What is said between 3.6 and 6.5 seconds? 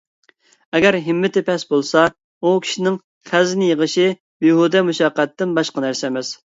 يىغىشى بىھۇدە مۇشەققەتتىن باشقا نەرسە ئەمەس.